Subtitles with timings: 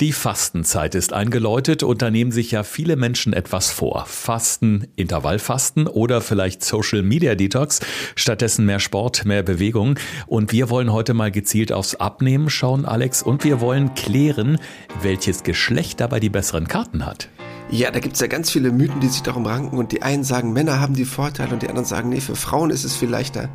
[0.00, 4.04] Die Fastenzeit ist eingeläutet und da nehmen sich ja viele Menschen etwas vor.
[4.06, 7.80] Fasten, Intervallfasten oder vielleicht Social Media Detox,
[8.14, 9.98] stattdessen mehr Sport, mehr Bewegung.
[10.28, 14.58] Und wir wollen heute mal gezielt aufs Abnehmen schauen, Alex, und wir wollen klären,
[15.02, 17.28] welches Geschlecht dabei die besseren Karten hat.
[17.68, 20.52] Ja, da gibt's ja ganz viele Mythen, die sich darum ranken und die einen sagen,
[20.52, 23.48] Männer haben die Vorteile und die anderen sagen, nee, für Frauen ist es viel leichter.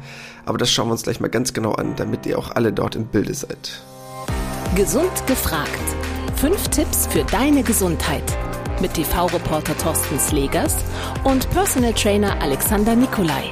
[0.45, 2.97] Aber das schauen wir uns gleich mal ganz genau an, damit ihr auch alle dort
[2.97, 3.81] im Bilde seid.
[4.75, 6.02] Gesund gefragt
[6.43, 8.21] Fünf Tipps für deine Gesundheit
[8.81, 10.75] mit TV-Reporter Thorsten Slegers
[11.23, 13.49] und Personal Trainer Alexander Nikolai.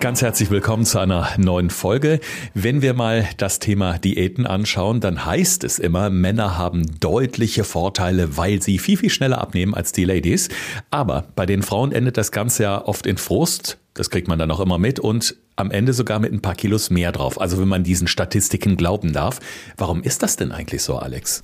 [0.00, 2.20] Ganz herzlich willkommen zu einer neuen Folge.
[2.52, 8.36] Wenn wir mal das Thema Diäten anschauen, dann heißt es immer, Männer haben deutliche Vorteile,
[8.36, 10.50] weil sie viel, viel schneller abnehmen als die Ladies.
[10.90, 13.78] Aber bei den Frauen endet das Ganze ja oft in Frust.
[13.98, 16.88] Das kriegt man dann auch immer mit und am Ende sogar mit ein paar Kilos
[16.88, 17.40] mehr drauf.
[17.40, 19.40] Also wenn man diesen Statistiken glauben darf.
[19.76, 21.42] Warum ist das denn eigentlich so, Alex?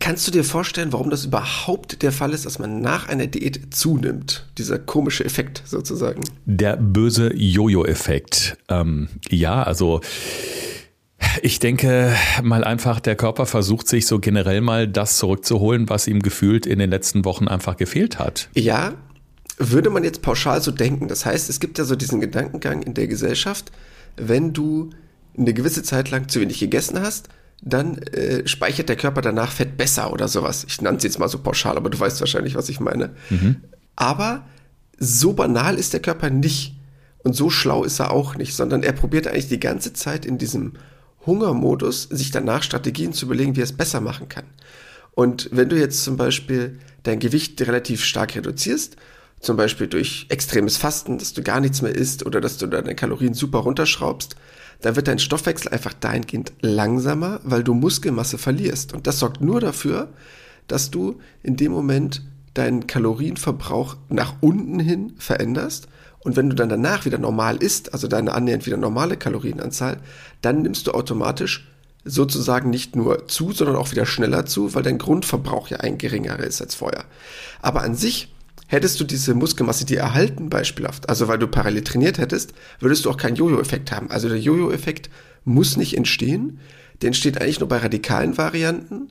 [0.00, 3.74] Kannst du dir vorstellen, warum das überhaupt der Fall ist, dass man nach einer Diät
[3.74, 4.46] zunimmt?
[4.56, 6.22] Dieser komische Effekt sozusagen.
[6.46, 8.56] Der böse Jojo-Effekt.
[8.70, 10.00] Ähm, ja, also
[11.42, 16.20] ich denke mal einfach, der Körper versucht sich so generell mal das zurückzuholen, was ihm
[16.20, 18.48] gefühlt in den letzten Wochen einfach gefehlt hat.
[18.54, 18.94] Ja,
[19.70, 21.08] würde man jetzt pauschal so denken.
[21.08, 23.70] Das heißt, es gibt ja so diesen Gedankengang in der Gesellschaft,
[24.16, 24.90] wenn du
[25.36, 27.28] eine gewisse Zeit lang zu wenig gegessen hast,
[27.62, 30.64] dann äh, speichert der Körper danach Fett besser oder sowas.
[30.68, 33.10] Ich nannte es jetzt mal so pauschal, aber du weißt wahrscheinlich, was ich meine.
[33.30, 33.56] Mhm.
[33.94, 34.44] Aber
[34.98, 36.74] so banal ist der Körper nicht
[37.18, 40.38] und so schlau ist er auch nicht, sondern er probiert eigentlich die ganze Zeit in
[40.38, 40.72] diesem
[41.24, 44.44] Hungermodus, sich danach Strategien zu überlegen, wie er es besser machen kann.
[45.12, 48.96] Und wenn du jetzt zum Beispiel dein Gewicht relativ stark reduzierst
[49.42, 52.94] zum Beispiel durch extremes Fasten, dass du gar nichts mehr isst oder dass du deine
[52.94, 54.36] Kalorien super runterschraubst,
[54.80, 58.94] dann wird dein Stoffwechsel einfach dahingehend langsamer, weil du Muskelmasse verlierst.
[58.94, 60.08] Und das sorgt nur dafür,
[60.68, 62.22] dass du in dem Moment
[62.54, 65.88] deinen Kalorienverbrauch nach unten hin veränderst.
[66.20, 69.98] Und wenn du dann danach wieder normal isst, also deine annähernd wieder normale Kalorienanzahl,
[70.40, 71.68] dann nimmst du automatisch
[72.04, 76.40] sozusagen nicht nur zu, sondern auch wieder schneller zu, weil dein Grundverbrauch ja ein geringerer
[76.40, 77.04] ist als vorher.
[77.60, 78.31] Aber an sich
[78.72, 83.10] Hättest du diese Muskelmasse dir erhalten, beispielhaft, also weil du parallel trainiert hättest, würdest du
[83.10, 84.10] auch keinen Jojo-Effekt haben.
[84.10, 85.10] Also der Jojo-Effekt
[85.44, 86.58] muss nicht entstehen.
[87.02, 89.08] Der entsteht eigentlich nur bei radikalen Varianten,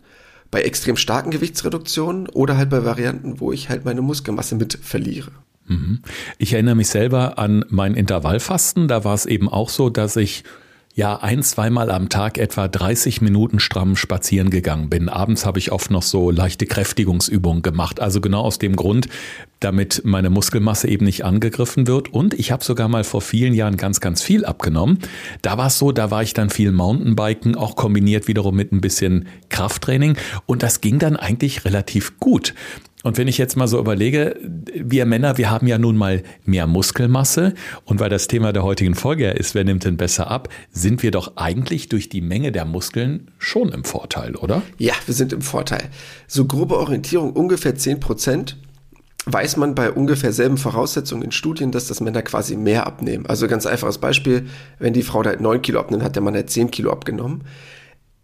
[0.50, 5.30] bei extrem starken Gewichtsreduktionen oder halt bei Varianten, wo ich halt meine Muskelmasse mit verliere.
[5.68, 6.00] Mhm.
[6.40, 8.88] Ich erinnere mich selber an mein Intervallfasten.
[8.88, 10.44] Da war es eben auch so, dass ich
[10.96, 15.10] ja ein, zweimal am Tag etwa 30 Minuten stramm spazieren gegangen bin.
[15.10, 18.00] Abends habe ich oft noch so leichte Kräftigungsübungen gemacht.
[18.00, 19.08] Also genau aus dem Grund,
[19.60, 22.14] damit meine Muskelmasse eben nicht angegriffen wird.
[22.14, 25.00] Und ich habe sogar mal vor vielen Jahren ganz, ganz viel abgenommen.
[25.42, 28.82] Da war es so, da war ich dann viel Mountainbiken, auch kombiniert wiederum mit ein
[28.82, 30.18] bisschen Krafttraining.
[30.46, 32.54] Und das ging dann eigentlich relativ gut.
[33.04, 34.36] Und wenn ich jetzt mal so überlege,
[34.74, 37.54] wir Männer, wir haben ja nun mal mehr Muskelmasse
[37.86, 41.12] und weil das Thema der heutigen Folge ist, wer nimmt denn besser ab, sind wir
[41.12, 44.62] doch eigentlich durch die Menge der Muskeln schon im Vorteil, oder?
[44.78, 45.90] Ja, wir sind im Vorteil.
[46.28, 48.58] So grobe Orientierung ungefähr 10 Prozent
[49.26, 53.26] weiß man bei ungefähr selben Voraussetzungen in Studien, dass das Männer quasi mehr abnehmen.
[53.28, 54.48] Also ganz einfaches Beispiel,
[54.80, 57.44] wenn die Frau da 9 Kilo abnimmt, hat der Mann halt 10 Kilo abgenommen.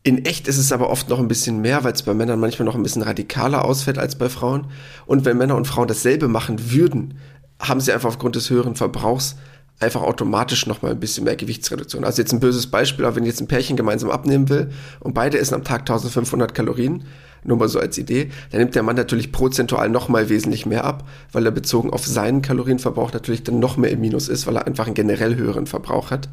[0.08, 2.66] In echt ist es aber oft noch ein bisschen mehr, weil es bei Männern manchmal
[2.66, 4.68] noch ein bisschen radikaler ausfällt als bei Frauen.
[5.06, 7.16] Und wenn Männer und Frauen dasselbe machen würden,
[7.60, 9.36] haben sie einfach aufgrund des höheren Verbrauchs
[9.82, 12.06] einfach automatisch nochmal ein bisschen mehr Gewichtsreduktion.
[12.06, 14.70] Also jetzt ein böses Beispiel, aber wenn jetzt ein Pärchen gemeinsam abnehmen will
[15.02, 17.04] und beide essen am Tag 1500 Kalorien,
[17.44, 21.06] nur mal so als Idee, dann nimmt der Mann natürlich prozentual nochmal wesentlich mehr ab,
[21.34, 24.68] weil er bezogen auf seinen Kalorienverbrauch natürlich dann noch mehr im Minus ist, weil er
[24.68, 26.30] einfach einen generell höheren Verbrauch hat.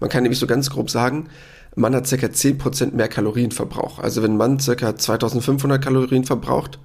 [0.00, 1.28] Man kann nämlich so ganz grob sagen,
[1.76, 3.98] Mann hat circa 10% mehr Kalorienverbrauch.
[3.98, 6.78] Also wenn ein Mann circa 2500 Kalorien verbraucht,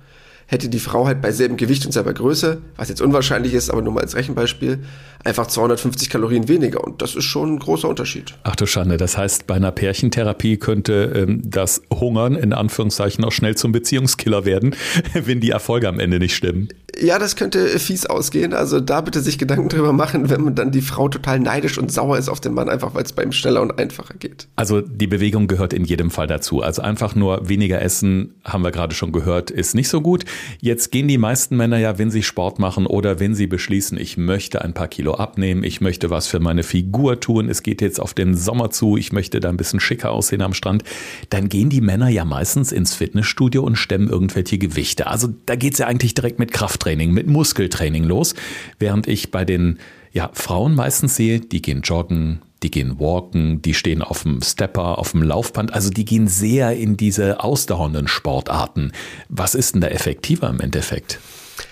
[0.47, 3.81] hätte die Frau halt bei selben Gewicht und selber Größe, was jetzt unwahrscheinlich ist, aber
[3.81, 4.79] nur mal als Rechenbeispiel,
[5.23, 6.83] einfach 250 Kalorien weniger.
[6.83, 8.33] Und das ist schon ein großer Unterschied.
[8.43, 13.31] Ach du Schande, das heißt, bei einer Pärchentherapie könnte ähm, das Hungern in Anführungszeichen auch
[13.31, 14.75] schnell zum Beziehungskiller werden,
[15.13, 16.67] wenn die Erfolge am Ende nicht stimmen.
[16.99, 18.53] Ja, das könnte fies ausgehen.
[18.53, 21.91] Also da bitte sich Gedanken drüber machen, wenn man dann die Frau total neidisch und
[21.91, 24.47] sauer ist auf den Mann, einfach weil es bei ihm schneller und einfacher geht.
[24.55, 26.61] Also die Bewegung gehört in jedem Fall dazu.
[26.61, 30.25] Also einfach nur weniger essen, haben wir gerade schon gehört, ist nicht so gut.
[30.61, 34.17] Jetzt gehen die meisten Männer ja, wenn sie Sport machen oder wenn sie beschließen, ich
[34.17, 37.99] möchte ein paar Kilo abnehmen, ich möchte was für meine Figur tun, es geht jetzt
[37.99, 40.83] auf den Sommer zu, ich möchte da ein bisschen schicker aussehen am Strand,
[41.29, 45.07] dann gehen die Männer ja meistens ins Fitnessstudio und stemmen irgendwelche Gewichte.
[45.07, 46.51] Also da geht's ja eigentlich direkt mit
[46.83, 48.35] Krafttraining, mit Muskeltraining los,
[48.77, 49.79] während ich bei den
[50.11, 54.97] ja, Frauen meistens sehe, die gehen joggen, die gehen walken, die stehen auf dem Stepper,
[54.99, 55.73] auf dem Laufband.
[55.73, 58.91] Also die gehen sehr in diese ausdauernden Sportarten.
[59.29, 61.19] Was ist denn da effektiver im Endeffekt?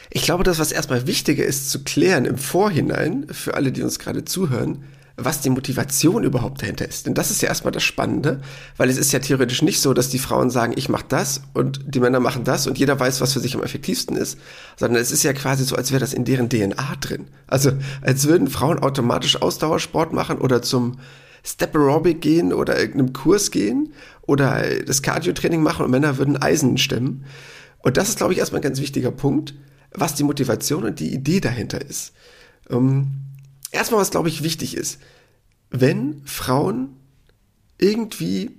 [0.09, 3.99] Ich glaube, das, was erstmal wichtiger ist zu klären im Vorhinein, für alle, die uns
[3.99, 4.83] gerade zuhören,
[5.25, 7.05] was die Motivation überhaupt dahinter ist.
[7.05, 8.41] Denn das ist ja erstmal das Spannende,
[8.77, 11.81] weil es ist ja theoretisch nicht so, dass die Frauen sagen, ich mache das und
[11.87, 14.37] die Männer machen das und jeder weiß, was für sich am effektivsten ist,
[14.77, 17.27] sondern es ist ja quasi so, als wäre das in deren DNA drin.
[17.47, 17.71] Also
[18.01, 20.97] als würden Frauen automatisch Ausdauersport machen oder zum
[21.43, 26.77] Step Aerobic gehen oder irgendeinem Kurs gehen oder das Cardio-Training machen und Männer würden Eisen
[26.77, 27.25] stemmen.
[27.79, 29.55] Und das ist, glaube ich, erstmal ein ganz wichtiger Punkt,
[29.91, 32.13] was die Motivation und die Idee dahinter ist.
[32.69, 33.30] Ähm,
[33.71, 34.99] erstmal, was glaube ich wichtig ist,
[35.69, 36.97] wenn Frauen
[37.77, 38.51] irgendwie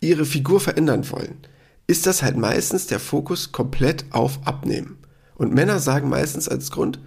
[0.00, 1.38] ihre Figur verändern wollen,
[1.86, 4.98] ist das halt meistens der Fokus komplett auf Abnehmen.
[5.34, 6.98] Und Männer sagen meistens als Grund,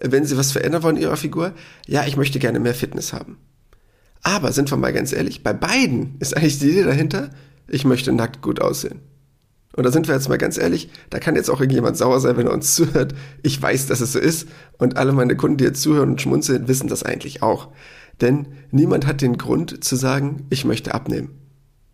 [0.00, 1.54] wenn sie was verändern wollen in ihrer Figur,
[1.86, 3.38] ja, ich möchte gerne mehr Fitness haben.
[4.22, 7.30] Aber sind wir mal ganz ehrlich, bei beiden ist eigentlich die Idee dahinter,
[7.68, 9.00] ich möchte nackt gut aussehen.
[9.74, 12.36] Und da sind wir jetzt mal ganz ehrlich, da kann jetzt auch irgendjemand sauer sein,
[12.36, 13.14] wenn er uns zuhört.
[13.42, 14.48] Ich weiß, dass es so ist.
[14.78, 17.68] Und alle meine Kunden, die jetzt zuhören und schmunzeln, wissen das eigentlich auch.
[18.20, 21.30] Denn niemand hat den Grund zu sagen, ich möchte abnehmen.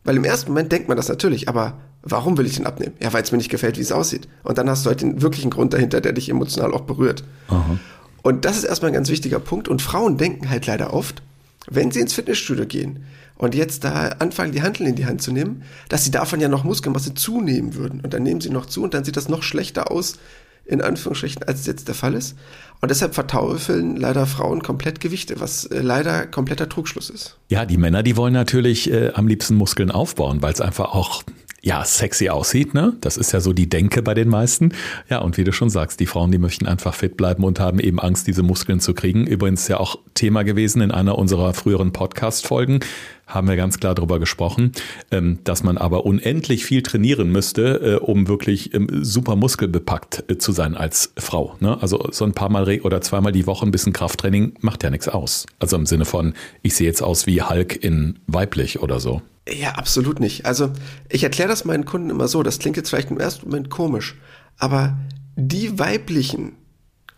[0.04, 2.94] Weil im ersten Moment denkt man das natürlich, aber warum will ich denn abnehmen?
[3.00, 4.28] Ja, weil es mir nicht gefällt, wie es aussieht.
[4.42, 7.24] Und dann hast du halt den wirklichen Grund dahinter, der dich emotional auch berührt.
[7.48, 7.78] Aha.
[8.22, 9.68] Und das ist erstmal ein ganz wichtiger Punkt.
[9.68, 11.22] Und Frauen denken halt leider oft,
[11.70, 13.04] wenn sie ins Fitnessstudio gehen
[13.36, 16.48] und jetzt da anfangen, die Handeln in die Hand zu nehmen, dass sie davon ja
[16.48, 18.00] noch Muskelmasse zunehmen würden.
[18.00, 20.18] Und dann nehmen sie noch zu und dann sieht das noch schlechter aus,
[20.64, 22.36] in Anführungsstrichen, als es jetzt der Fall ist.
[22.80, 27.36] Und deshalb vertaufeln leider Frauen komplett Gewichte, was äh, leider kompletter Trugschluss ist.
[27.48, 31.22] Ja, die Männer, die wollen natürlich äh, am liebsten Muskeln aufbauen, weil es einfach auch
[31.68, 32.94] ja, sexy aussieht, ne?
[33.02, 34.72] Das ist ja so die Denke bei den meisten.
[35.10, 37.78] Ja, und wie du schon sagst, die Frauen, die möchten einfach fit bleiben und haben
[37.78, 39.26] eben Angst, diese Muskeln zu kriegen.
[39.26, 42.80] Übrigens ja auch Thema gewesen in einer unserer früheren Podcast-Folgen
[43.26, 44.72] haben wir ganz klar darüber gesprochen,
[45.10, 50.38] ähm, dass man aber unendlich viel trainieren müsste, äh, um wirklich ähm, super muskelbepackt äh,
[50.38, 51.54] zu sein als Frau.
[51.60, 51.76] Ne?
[51.82, 55.08] Also so ein paar Mal oder zweimal die Woche ein bisschen Krafttraining macht ja nichts
[55.08, 55.44] aus.
[55.58, 56.32] Also im Sinne von,
[56.62, 59.20] ich sehe jetzt aus wie Hulk in weiblich oder so.
[59.50, 60.46] Ja, absolut nicht.
[60.46, 60.72] Also
[61.08, 64.16] ich erkläre das meinen Kunden immer so, das klingt jetzt vielleicht im ersten Moment komisch,
[64.58, 64.98] aber
[65.36, 66.52] die weiblichen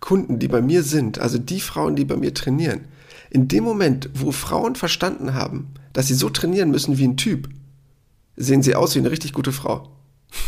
[0.00, 2.82] Kunden, die bei mir sind, also die Frauen, die bei mir trainieren,
[3.31, 7.49] in dem Moment, wo Frauen verstanden haben, dass sie so trainieren müssen wie ein Typ,
[8.37, 9.91] sehen sie aus wie eine richtig gute Frau.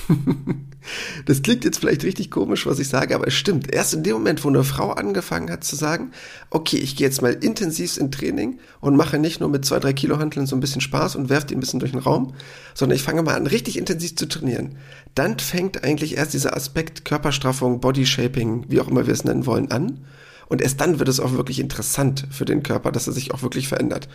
[1.26, 3.72] das klingt jetzt vielleicht richtig komisch, was ich sage, aber es stimmt.
[3.72, 6.12] Erst in dem Moment, wo eine Frau angefangen hat zu sagen,
[6.50, 9.92] okay, ich gehe jetzt mal intensiv in Training und mache nicht nur mit zwei, drei
[9.92, 12.34] Kilo Handeln so ein bisschen Spaß und werfe die ein bisschen durch den Raum,
[12.74, 14.76] sondern ich fange mal an, richtig intensiv zu trainieren.
[15.14, 19.70] Dann fängt eigentlich erst dieser Aspekt Körperstraffung, Bodyshaping, wie auch immer wir es nennen wollen,
[19.70, 20.04] an.
[20.52, 23.40] Und erst dann wird es auch wirklich interessant für den Körper, dass er sich auch
[23.40, 24.06] wirklich verändert.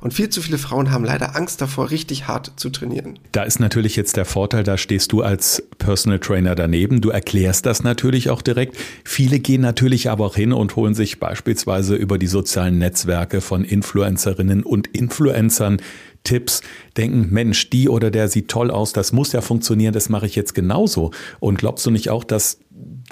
[0.00, 3.20] Und viel zu viele Frauen haben leider Angst davor, richtig hart zu trainieren.
[3.30, 7.00] Da ist natürlich jetzt der Vorteil, da stehst du als Personal Trainer daneben.
[7.00, 8.76] Du erklärst das natürlich auch direkt.
[9.04, 13.64] Viele gehen natürlich aber auch hin und holen sich beispielsweise über die sozialen Netzwerke von
[13.64, 15.80] Influencerinnen und Influencern
[16.24, 16.62] Tipps,
[16.96, 20.34] denken, Mensch, die oder der sieht toll aus, das muss ja funktionieren, das mache ich
[20.34, 21.10] jetzt genauso.
[21.38, 22.58] Und glaubst du nicht auch, dass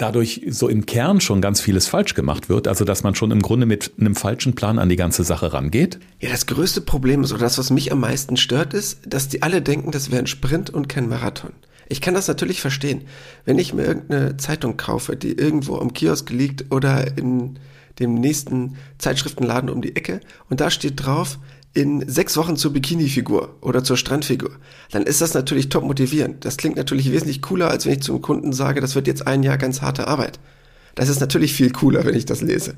[0.03, 3.41] dadurch so im Kern schon ganz vieles falsch gemacht wird, also dass man schon im
[3.41, 5.97] Grunde mit einem falschen Plan an die ganze Sache rangeht?
[6.19, 9.41] Ja, das größte Problem ist, oder das, was mich am meisten stört, ist, dass die
[9.41, 11.53] alle denken, das wäre ein Sprint und kein Marathon.
[11.87, 13.03] Ich kann das natürlich verstehen.
[13.45, 17.57] Wenn ich mir irgendeine Zeitung kaufe, die irgendwo am Kiosk liegt oder in
[17.99, 20.19] dem nächsten Zeitschriftenladen um die Ecke
[20.49, 21.39] und da steht drauf,
[21.73, 24.51] in sechs Wochen zur Bikini-Figur oder zur Strandfigur,
[24.91, 26.45] dann ist das natürlich top motivierend.
[26.45, 29.41] Das klingt natürlich wesentlich cooler, als wenn ich zum Kunden sage, das wird jetzt ein
[29.41, 30.39] Jahr ganz harte Arbeit.
[30.95, 32.75] Das ist natürlich viel cooler, wenn ich das lese.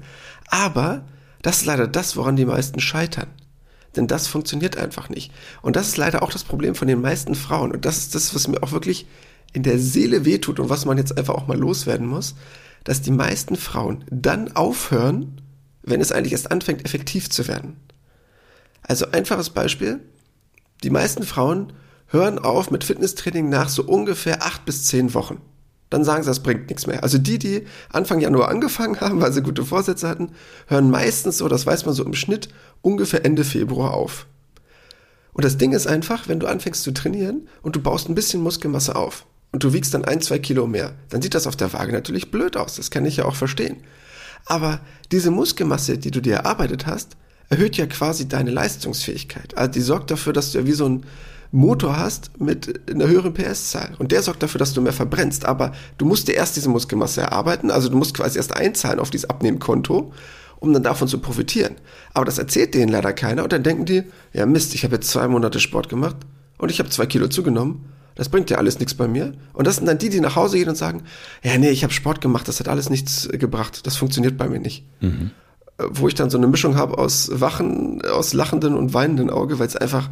[0.48, 1.04] Aber
[1.42, 3.28] das ist leider das, woran die meisten scheitern.
[3.98, 5.32] Denn das funktioniert einfach nicht.
[5.62, 7.72] Und das ist leider auch das Problem von den meisten Frauen.
[7.72, 9.08] Und das ist das, was mir auch wirklich
[9.54, 12.36] in der Seele wehtut und was man jetzt einfach auch mal loswerden muss,
[12.84, 15.42] dass die meisten Frauen dann aufhören,
[15.84, 17.78] wenn es eigentlich erst anfängt, effektiv zu werden.
[18.88, 20.00] Also einfaches Beispiel.
[20.84, 21.74] Die meisten Frauen
[22.08, 25.42] hören auf mit Fitnesstraining nach so ungefähr acht bis zehn Wochen.
[25.90, 27.04] Dann sagen sie, das bringt nichts mehr.
[27.04, 30.32] Also die, die Anfang Januar angefangen haben, weil sie gute Vorsätze hatten,
[30.68, 32.50] hören meistens so, das weiß man so im Schnitt,
[32.82, 34.28] ungefähr Ende Februar auf.
[35.34, 38.42] Und das Ding ist einfach, wenn du anfängst zu trainieren und du baust ein bisschen
[38.42, 41.74] Muskelmasse auf und du wiegst dann ein, zwei Kilo mehr, dann sieht das auf der
[41.74, 42.76] Waage natürlich blöd aus.
[42.76, 43.78] Das kann ich ja auch verstehen.
[44.46, 44.80] Aber
[45.12, 47.18] diese Muskelmasse, die du dir erarbeitet hast,
[47.50, 49.58] erhöht ja quasi deine Leistungsfähigkeit.
[49.58, 51.04] Also die sorgt dafür, dass du ja wie so ein
[51.52, 53.96] Motor hast mit einer höheren PS-Zahl.
[53.98, 55.46] Und der sorgt dafür, dass du mehr verbrennst.
[55.46, 57.72] Aber du musst dir erst diese Muskelmasse erarbeiten.
[57.72, 60.12] Also du musst quasi erst einzahlen auf dieses Abnehmkonto.
[60.60, 61.76] um dann davon zu profitieren.
[62.14, 65.10] Aber das erzählt denen leider keiner und dann denken die, ja Mist, ich habe jetzt
[65.10, 66.16] zwei Monate Sport gemacht
[66.58, 67.86] und ich habe zwei Kilo zugenommen.
[68.16, 69.34] Das bringt ja alles nichts bei mir.
[69.54, 71.04] Und das sind dann die, die nach Hause gehen und sagen,
[71.44, 74.60] ja nee, ich habe Sport gemacht, das hat alles nichts gebracht, das funktioniert bei mir
[74.60, 74.86] nicht.
[75.02, 75.32] Mhm.
[75.78, 79.68] Wo ich dann so eine Mischung habe aus wachen, aus lachenden und weinenden Auge, weil
[79.68, 80.10] es einfach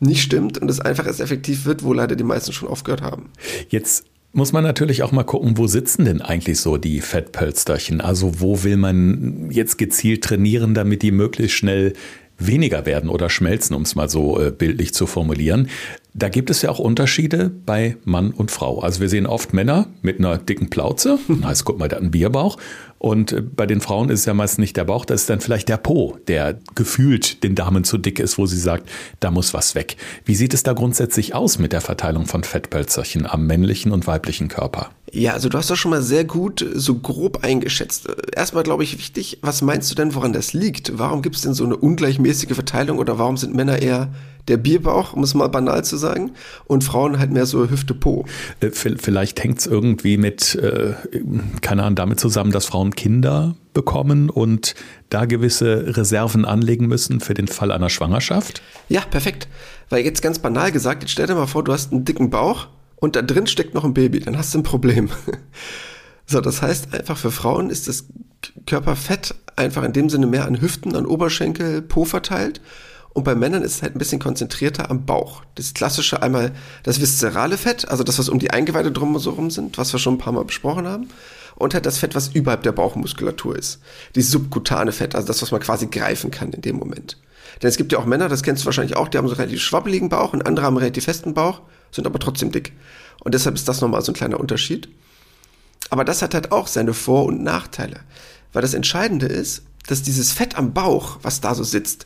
[0.00, 3.30] nicht stimmt und es einfach erst effektiv wird, wo leider die meisten schon aufgehört haben.
[3.68, 8.00] Jetzt muss man natürlich auch mal gucken, wo sitzen denn eigentlich so die Fettpölsterchen?
[8.00, 11.94] Also wo will man jetzt gezielt trainieren, damit die möglichst schnell
[12.38, 15.68] weniger werden oder schmelzen, um es mal so äh, bildlich zu formulieren.
[16.12, 18.80] Da gibt es ja auch Unterschiede bei Mann und Frau.
[18.80, 22.10] Also wir sehen oft Männer mit einer dicken Plauze, heißt, guck mal, der hat einen
[22.10, 22.58] Bierbauch.
[22.98, 25.40] Und äh, bei den Frauen ist es ja meist nicht der Bauch, das ist dann
[25.40, 28.88] vielleicht der Po, der gefühlt den Damen zu dick ist, wo sie sagt,
[29.20, 29.96] da muss was weg.
[30.24, 34.48] Wie sieht es da grundsätzlich aus mit der Verteilung von Fettpölzerchen am männlichen und weiblichen
[34.48, 34.90] Körper?
[35.12, 38.08] Ja, also du hast das schon mal sehr gut so grob eingeschätzt.
[38.34, 40.98] Erstmal glaube ich wichtig, was meinst du denn, woran das liegt?
[40.98, 44.10] Warum gibt es denn so eine ungleichmäßige Verteilung oder warum sind Männer eher
[44.48, 46.32] der Bierbauch, um es mal banal zu sagen,
[46.66, 48.24] und Frauen halt mehr so Hüfte Po.
[48.60, 50.94] Äh, vielleicht hängt es irgendwie mit, äh,
[51.62, 54.74] keine Ahnung, damit zusammen, dass Frauen Kinder bekommen und
[55.10, 58.62] da gewisse Reserven anlegen müssen für den Fall einer Schwangerschaft?
[58.88, 59.48] Ja, perfekt.
[59.90, 62.68] Weil jetzt ganz banal gesagt, jetzt stell dir mal vor, du hast einen dicken Bauch
[62.96, 65.10] und da drin steckt noch ein Baby, dann hast du ein Problem.
[66.28, 68.06] So, das heißt einfach für Frauen ist das
[68.66, 72.60] Körperfett einfach in dem Sinne mehr an Hüften, an Oberschenkel, Po verteilt
[73.16, 75.40] und bei Männern ist es halt ein bisschen konzentrierter am Bauch.
[75.54, 79.90] Das klassische einmal das viszerale Fett, also das, was um die Eingeweide drumherum sind, was
[79.94, 81.08] wir schon ein paar Mal besprochen haben.
[81.54, 83.80] Und halt das Fett, was überhalb der Bauchmuskulatur ist.
[84.16, 87.16] Die subkutane Fett, also das, was man quasi greifen kann in dem Moment.
[87.62, 89.40] Denn es gibt ja auch Männer, das kennst du wahrscheinlich auch, die haben so einen
[89.40, 92.74] relativ schwabbeligen Bauch und andere haben einen relativ festen Bauch, sind aber trotzdem dick.
[93.20, 94.90] Und deshalb ist das nochmal so ein kleiner Unterschied.
[95.88, 98.00] Aber das hat halt auch seine Vor- und Nachteile.
[98.52, 102.04] Weil das Entscheidende ist, dass dieses Fett am Bauch, was da so sitzt,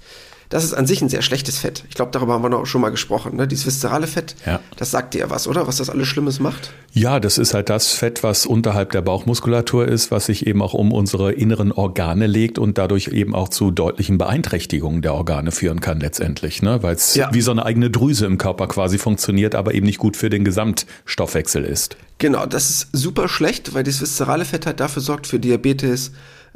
[0.50, 1.84] das ist an sich ein sehr schlechtes Fett.
[1.88, 3.36] Ich glaube, darüber haben wir noch schon mal gesprochen.
[3.36, 3.46] Ne?
[3.46, 4.58] Dieses viszerale Fett, ja.
[4.76, 5.68] das sagt dir ja was, oder?
[5.68, 6.72] Was das alles Schlimmes macht?
[6.92, 10.74] Ja, das ist halt das Fett, was unterhalb der Bauchmuskulatur ist, was sich eben auch
[10.74, 15.78] um unsere inneren Organe legt und dadurch eben auch zu deutlichen Beeinträchtigungen der Organe führen
[15.78, 16.82] kann letztendlich, ne?
[16.82, 17.32] weil es ja.
[17.32, 20.44] wie so eine eigene Drüse im Körper quasi funktioniert, aber eben nicht gut für den
[20.44, 21.96] Gesamtstoffwechsel ist.
[22.18, 26.10] Genau, das ist super schlecht, weil dieses viszerale Fett halt dafür sorgt für Diabetes,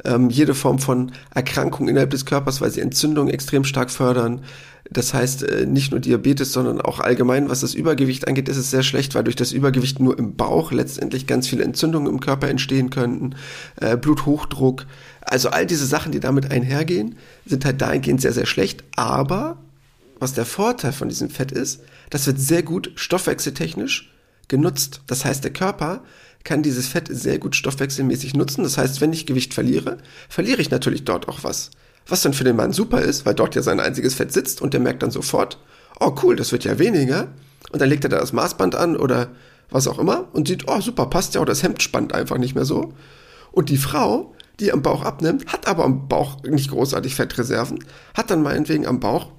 [0.05, 4.41] ähm, jede Form von Erkrankung innerhalb des Körpers, weil sie Entzündung extrem stark fördern.
[4.89, 8.69] Das heißt, äh, nicht nur Diabetes, sondern auch allgemein, was das Übergewicht angeht, ist es
[8.69, 12.49] sehr schlecht, weil durch das Übergewicht nur im Bauch letztendlich ganz viele Entzündungen im Körper
[12.49, 13.35] entstehen könnten,
[13.81, 14.85] äh, Bluthochdruck.
[15.21, 18.83] Also all diese Sachen, die damit einhergehen, sind halt dahingehend sehr, sehr schlecht.
[18.95, 19.57] Aber
[20.19, 21.81] was der Vorteil von diesem Fett ist,
[22.11, 24.11] das wird sehr gut stoffwechseltechnisch
[24.47, 25.01] genutzt.
[25.07, 26.01] Das heißt, der Körper
[26.45, 28.63] kann dieses Fett sehr gut stoffwechselmäßig nutzen.
[28.63, 29.97] Das heißt, wenn ich Gewicht verliere,
[30.29, 31.71] verliere ich natürlich dort auch was.
[32.07, 34.73] Was dann für den Mann super ist, weil dort ja sein einziges Fett sitzt und
[34.73, 35.57] der merkt dann sofort,
[35.99, 37.29] oh cool, das wird ja weniger.
[37.71, 39.29] Und dann legt er da das Maßband an oder
[39.71, 42.53] was auch immer und sieht, oh super, passt ja, oder das Hemd spannt einfach nicht
[42.53, 42.93] mehr so.
[43.51, 47.83] Und die Frau, die am Bauch abnimmt, hat aber am Bauch nicht großartig Fettreserven,
[48.13, 49.31] hat dann meinetwegen am Bauch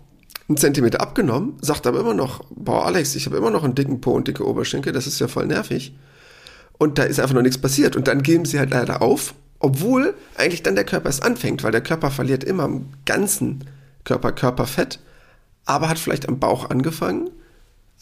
[0.48, 4.00] einen Zentimeter abgenommen, sagt aber immer noch, boah Alex, ich habe immer noch einen dicken
[4.00, 5.94] Po und dicke Oberschenkel, das ist ja voll nervig
[6.78, 7.96] und da ist einfach noch nichts passiert.
[7.96, 11.72] Und dann geben sie halt leider auf, obwohl eigentlich dann der Körper es anfängt, weil
[11.72, 13.64] der Körper verliert immer am ganzen
[14.04, 15.00] Körper Körperfett,
[15.64, 17.30] aber hat vielleicht am Bauch angefangen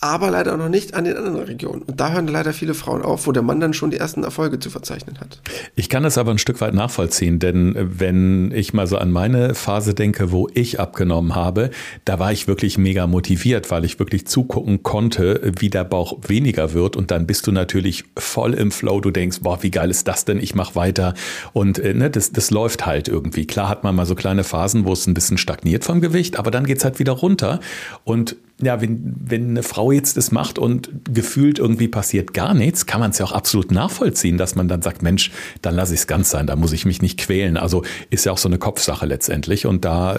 [0.05, 1.81] aber leider noch nicht an den anderen Regionen.
[1.81, 4.59] Und da hören leider viele Frauen auf, wo der Mann dann schon die ersten Erfolge
[4.59, 5.41] zu verzeichnen hat.
[5.77, 9.55] Ich kann das aber ein Stück weit nachvollziehen, denn wenn ich mal so an meine
[9.55, 11.71] Phase denke, wo ich abgenommen habe,
[12.05, 16.75] da war ich wirklich mega motiviert, weil ich wirklich zugucken konnte, wie der Bauch weniger
[16.75, 19.01] wird und dann bist du natürlich voll im Flow.
[19.01, 20.39] Du denkst, boah, wie geil ist das denn?
[20.39, 21.15] Ich mache weiter
[21.55, 23.47] und äh, ne, das, das läuft halt irgendwie.
[23.47, 26.51] Klar hat man mal so kleine Phasen, wo es ein bisschen stagniert vom Gewicht, aber
[26.51, 27.61] dann geht's halt wieder runter
[28.05, 32.87] und ja, wenn, wenn eine Frau jetzt das macht und gefühlt irgendwie passiert gar nichts,
[32.87, 36.01] kann man es ja auch absolut nachvollziehen, dass man dann sagt, Mensch, dann lasse ich
[36.01, 37.57] es ganz sein, da muss ich mich nicht quälen.
[37.57, 39.67] Also ist ja auch so eine Kopfsache letztendlich.
[39.67, 40.19] Und da,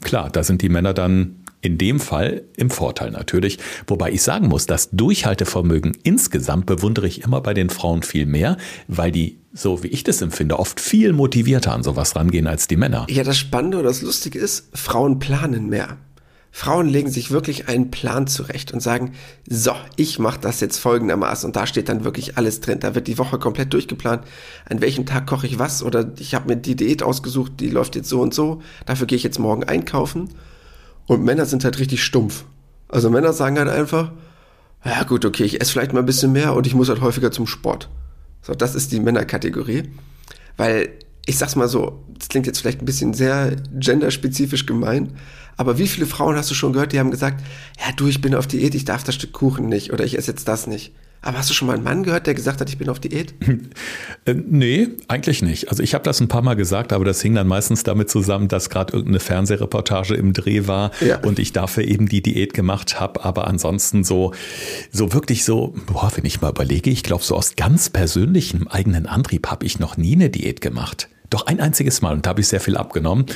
[0.00, 3.58] klar, da sind die Männer dann in dem Fall im Vorteil natürlich.
[3.86, 8.56] Wobei ich sagen muss, das Durchhaltevermögen insgesamt bewundere ich immer bei den Frauen viel mehr,
[8.88, 12.76] weil die so wie ich das empfinde, oft viel motivierter an sowas rangehen als die
[12.76, 13.06] Männer.
[13.08, 15.96] Ja, das Spannende oder das Lustige ist, Frauen planen mehr.
[16.56, 21.48] Frauen legen sich wirklich einen Plan zurecht und sagen, so, ich mache das jetzt folgendermaßen
[21.48, 22.78] und da steht dann wirklich alles drin.
[22.78, 24.22] Da wird die Woche komplett durchgeplant,
[24.70, 27.96] an welchem Tag koche ich was oder ich habe mir die Diät ausgesucht, die läuft
[27.96, 30.28] jetzt so und so, dafür gehe ich jetzt morgen einkaufen.
[31.06, 32.44] Und Männer sind halt richtig stumpf.
[32.86, 34.12] Also Männer sagen halt einfach,
[34.84, 37.32] ja gut, okay, ich esse vielleicht mal ein bisschen mehr und ich muss halt häufiger
[37.32, 37.88] zum Sport.
[38.42, 39.90] So, das ist die Männerkategorie,
[40.56, 40.90] weil
[41.26, 45.16] ich sag's mal so, das klingt jetzt vielleicht ein bisschen sehr genderspezifisch gemein,
[45.56, 47.42] aber wie viele Frauen hast du schon gehört, die haben gesagt,
[47.78, 50.30] ja du, ich bin auf Diät, ich darf das Stück Kuchen nicht oder ich esse
[50.30, 50.92] jetzt das nicht.
[51.24, 53.34] Aber hast du schon mal einen Mann gehört, der gesagt hat, ich bin auf Diät?
[54.26, 55.68] Äh, nee, eigentlich nicht.
[55.68, 58.48] Also ich habe das ein paar Mal gesagt, aber das hing dann meistens damit zusammen,
[58.48, 61.18] dass gerade irgendeine Fernsehreportage im Dreh war ja.
[61.18, 63.22] und ich dafür eben die Diät gemacht habe.
[63.22, 64.32] Aber ansonsten so,
[64.90, 69.04] so wirklich so, boah, wenn ich mal überlege, ich glaube, so aus ganz persönlichem eigenen
[69.04, 71.10] Antrieb habe ich noch nie eine Diät gemacht.
[71.34, 73.26] Doch ein einziges Mal und da habe ich sehr viel abgenommen.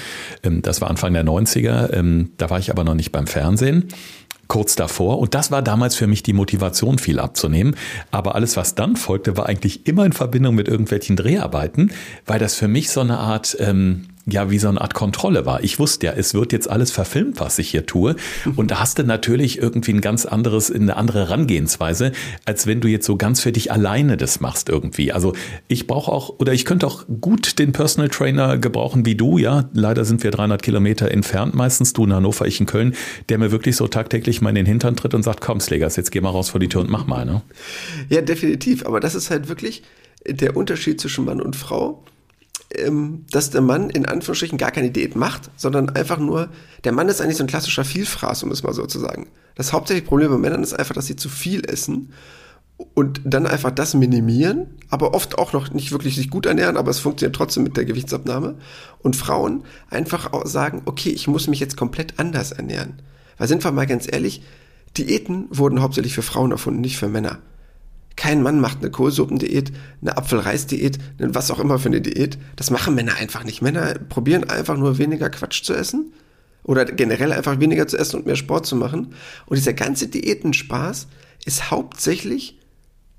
[0.45, 1.93] Ähm, das war Anfang der 90er.
[1.93, 3.89] Ähm, da war ich aber noch nicht beim Fernsehen
[4.47, 5.19] kurz davor.
[5.19, 7.75] Und das war damals für mich die Motivation, viel abzunehmen.
[8.13, 11.91] Aber alles, was dann folgte, war eigentlich immer in Verbindung mit irgendwelchen Dreharbeiten,
[12.25, 15.63] weil das für mich so eine Art ähm, ja wie so eine Art Kontrolle war.
[15.65, 18.17] Ich wusste ja, es wird jetzt alles verfilmt, was ich hier tue.
[18.57, 22.13] Und da hast du natürlich irgendwie ein ganz anderes, eine andere Herangehensweise,
[22.45, 25.13] als wenn du jetzt so ganz für dich alleine das machst irgendwie.
[25.13, 25.35] Also
[25.69, 29.69] ich brauche auch, oder ich könnte auch gut den Personal Trainer gebrauchen wie du, ja.
[29.73, 32.95] Leider sind wir 300 Kilometer entfernt meistens, du in Hannover, ich in Köln,
[33.29, 36.11] der mir wirklich so tagtäglich mal in den Hintern tritt und sagt, komm Slegers, jetzt
[36.11, 37.43] geh mal raus vor die Tür und mach mal, ne?
[38.09, 38.85] Ja, definitiv.
[38.87, 39.83] Aber das ist halt wirklich
[40.27, 42.03] der Unterschied zwischen Mann und Frau
[42.75, 46.49] ähm, dass der Mann in Anführungsstrichen gar keine Diät macht, sondern einfach nur,
[46.85, 49.29] der Mann ist eigentlich so ein klassischer Vielfraß, um es mal so zu sagen.
[49.55, 52.13] Das hauptsächliche Problem bei Männern ist einfach, dass sie zu viel essen
[52.95, 56.91] und dann einfach das minimieren, aber oft auch noch nicht wirklich sich gut ernähren, aber
[56.91, 58.57] es funktioniert trotzdem mit der Gewichtsabnahme.
[59.01, 63.03] Und Frauen einfach auch sagen, okay, ich muss mich jetzt komplett anders ernähren.
[63.37, 64.43] Weil sind wir mal ganz ehrlich,
[64.97, 67.39] Diäten wurden hauptsächlich für Frauen erfunden, nicht für Männer.
[68.19, 69.71] Kein Mann macht eine Kohlsuppendiät,
[70.03, 72.37] eine Apfelreisdiät, was auch immer für eine Diät.
[72.57, 73.63] Das machen Männer einfach nicht.
[73.63, 76.13] Männer probieren einfach nur weniger Quatsch zu essen
[76.65, 79.15] oder generell einfach weniger zu essen und mehr Sport zu machen.
[79.47, 81.07] Und dieser ganze Diätenspaß
[81.45, 82.59] ist hauptsächlich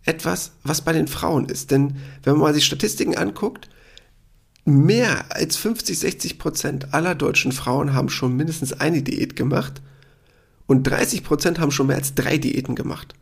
[0.03, 1.71] etwas, was bei den Frauen ist.
[1.71, 3.69] Denn wenn man mal die Statistiken anguckt,
[4.65, 9.81] mehr als 50, 60 Prozent aller deutschen Frauen haben schon mindestens eine Diät gemacht
[10.67, 13.15] und 30 Prozent haben schon mehr als drei Diäten gemacht.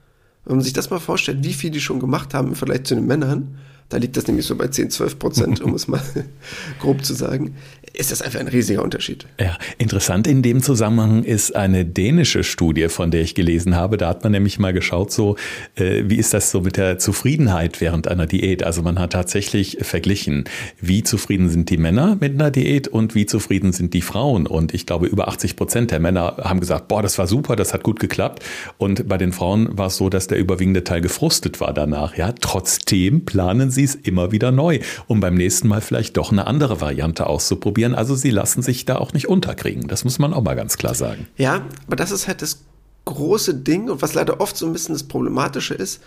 [0.47, 2.95] Wenn man sich das mal vorstellt, wie viel die schon gemacht haben im Vergleich zu
[2.95, 3.57] den Männern,
[3.89, 6.01] da liegt das nämlich so bei 10, 12 Prozent, um es mal
[6.79, 7.55] grob zu sagen,
[7.93, 9.25] ist das einfach ein riesiger Unterschied.
[9.39, 13.97] Ja, interessant in dem Zusammenhang ist eine dänische Studie, von der ich gelesen habe.
[13.97, 15.35] Da hat man nämlich mal geschaut, so
[15.75, 18.61] äh, wie ist das so mit der Zufriedenheit während einer Diät.
[18.63, 20.45] Also man hat tatsächlich verglichen,
[20.81, 24.47] wie zufrieden sind die Männer mit einer Diät und wie zufrieden sind die Frauen.
[24.47, 27.73] Und ich glaube, über 80 Prozent der Männer haben gesagt, boah, das war super, das
[27.73, 28.43] hat gut geklappt.
[28.77, 32.17] Und bei den Frauen war es so, dass der überwiegende Teil gefrustet war danach.
[32.17, 36.47] Ja, trotzdem planen sie es immer wieder neu, um beim nächsten Mal vielleicht doch eine
[36.47, 37.95] andere Variante auszuprobieren.
[37.95, 39.87] Also sie lassen sich da auch nicht unterkriegen.
[39.87, 41.27] Das muss man auch mal ganz klar sagen.
[41.37, 42.59] Ja, aber das ist halt das
[43.05, 46.01] große Ding und was leider oft so ein bisschen das Problematische ist,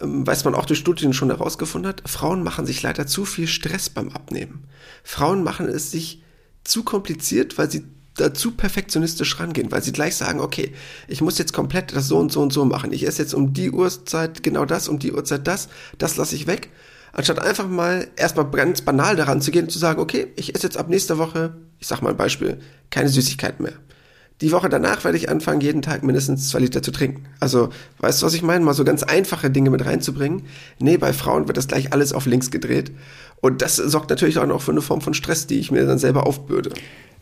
[0.00, 3.46] ähm, weiß man auch durch Studien schon herausgefunden hat, Frauen machen sich leider zu viel
[3.46, 4.64] Stress beim Abnehmen.
[5.04, 6.22] Frauen machen es sich
[6.64, 10.72] zu kompliziert, weil sie dazu perfektionistisch rangehen, weil sie gleich sagen, okay,
[11.06, 12.92] ich muss jetzt komplett das so und so und so machen.
[12.92, 16.46] Ich esse jetzt um die Uhrzeit genau das, um die Uhrzeit das, das lasse ich
[16.46, 16.70] weg
[17.12, 20.66] anstatt einfach mal erstmal ganz banal daran zu gehen und zu sagen, okay, ich esse
[20.66, 22.58] jetzt ab nächster Woche, ich sag mal ein Beispiel,
[22.90, 23.74] keine Süßigkeiten mehr.
[24.40, 27.24] Die Woche danach werde ich anfangen, jeden Tag mindestens zwei Liter zu trinken.
[27.40, 28.64] Also, weißt du, was ich meine?
[28.64, 30.44] Mal so ganz einfache Dinge mit reinzubringen.
[30.78, 32.92] Nee, bei Frauen wird das gleich alles auf links gedreht.
[33.40, 35.98] Und das sorgt natürlich auch noch für eine Form von Stress, die ich mir dann
[35.98, 36.70] selber aufbürde.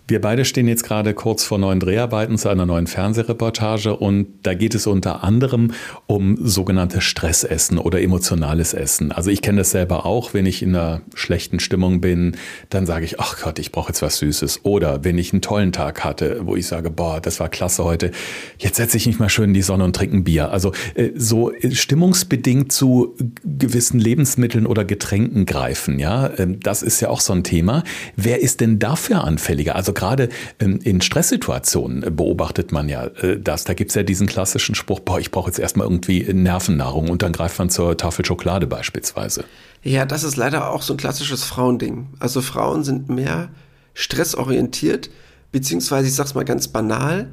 [0.08, 4.54] Wir beide stehen jetzt gerade kurz vor neuen Dreharbeiten zu einer neuen Fernsehreportage und da
[4.54, 5.72] geht es unter anderem
[6.06, 9.10] um sogenannte Stressessen oder emotionales Essen.
[9.10, 12.36] Also ich kenne das selber auch, wenn ich in einer schlechten Stimmung bin,
[12.70, 14.60] dann sage ich, ach Gott, ich brauche jetzt was Süßes.
[14.62, 18.12] Oder wenn ich einen tollen Tag hatte, wo ich sage, boah, das war klasse heute,
[18.58, 20.52] jetzt setze ich mich mal schön in die Sonne und trinke ein Bier.
[20.52, 27.08] Also äh, so stimmungsbedingt zu gewissen Lebensmitteln oder Getränken greifen, ja, ähm, das ist ja
[27.08, 27.82] auch so ein Thema.
[28.14, 29.74] Wer ist denn dafür anfälliger?
[29.74, 30.28] Also gerade
[30.60, 33.64] ähm, in Stresssituationen äh, beobachtet man ja äh, das.
[33.64, 37.32] Da gibt's ja diesen klassischen Spruch, boah, ich brauche jetzt erstmal irgendwie Nervennahrung und dann
[37.32, 39.44] greift man zur Tafel Schokolade beispielsweise.
[39.82, 42.06] Ja, das ist leider auch so ein klassisches Frauending.
[42.20, 43.48] Also Frauen sind mehr
[43.94, 45.10] stressorientiert,
[45.50, 47.28] beziehungsweise ich sag's mal ganz banal,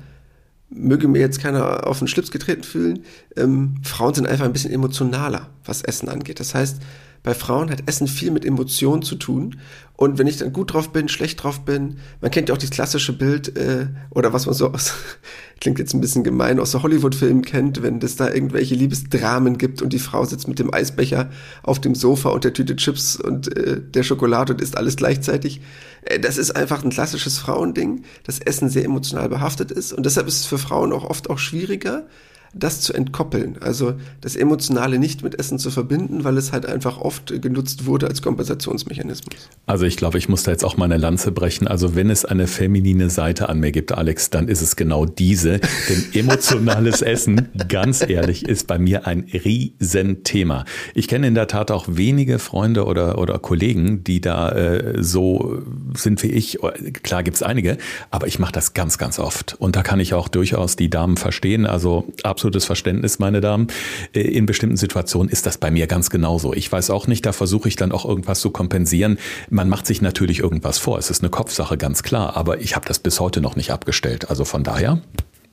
[0.70, 3.04] möge mir jetzt keiner auf den Schlips getreten fühlen,
[3.36, 6.40] ähm, Frauen sind einfach ein bisschen emotionaler, was Essen angeht.
[6.40, 6.82] Das heißt,
[7.24, 9.60] bei Frauen hat Essen viel mit Emotionen zu tun.
[9.96, 12.76] Und wenn ich dann gut drauf bin, schlecht drauf bin, man kennt ja auch dieses
[12.76, 14.94] klassische Bild, äh, oder was man so aus,
[15.62, 19.82] klingt jetzt ein bisschen gemein, aus so Hollywood-Filmen kennt, wenn es da irgendwelche Liebesdramen gibt
[19.82, 21.30] und die Frau sitzt mit dem Eisbecher
[21.62, 25.62] auf dem Sofa und der Tüte Chips und äh, der Schokolade und isst alles gleichzeitig.
[26.04, 29.94] Äh, das ist einfach ein klassisches Frauending, dass Essen sehr emotional behaftet ist.
[29.94, 32.06] Und deshalb ist es für Frauen auch oft auch schwieriger,
[32.54, 33.58] das zu entkoppeln.
[33.62, 38.08] Also das Emotionale nicht mit Essen zu verbinden, weil es halt einfach oft genutzt wurde
[38.08, 39.50] als Kompensationsmechanismus.
[39.66, 41.68] Also ich glaube, ich muss da jetzt auch mal eine Lanze brechen.
[41.68, 45.60] Also wenn es eine feminine Seite an mir gibt, Alex, dann ist es genau diese.
[45.90, 50.66] Denn emotionales Essen, ganz ehrlich, ist bei mir ein Riesenthema.
[50.94, 55.62] Ich kenne in der Tat auch wenige Freunde oder, oder Kollegen, die da äh, so
[55.96, 56.60] sind wie ich.
[57.02, 57.78] Klar gibt's einige,
[58.12, 59.56] aber ich mache das ganz, ganz oft.
[59.60, 61.66] Und da kann ich auch durchaus die Damen verstehen.
[61.66, 62.06] Also
[62.44, 63.68] absolutes Verständnis, meine Damen.
[64.14, 66.54] Äh, in bestimmten Situationen ist das bei mir ganz genauso.
[66.54, 69.18] Ich weiß auch nicht, da versuche ich dann auch irgendwas zu kompensieren.
[69.50, 70.98] Man macht sich natürlich irgendwas vor.
[70.98, 72.36] Es ist eine Kopfsache, ganz klar.
[72.36, 74.30] Aber ich habe das bis heute noch nicht abgestellt.
[74.30, 75.02] Also von daher,